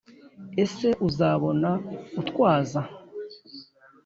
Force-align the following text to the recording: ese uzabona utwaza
ese 0.63 0.87
uzabona 1.07 1.69
utwaza 2.21 2.81